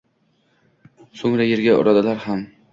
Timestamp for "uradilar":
1.85-2.29